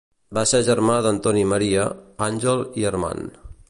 [0.37, 1.87] Va ser germà d'Antoni Maria,
[2.31, 3.43] Àngel i Armand.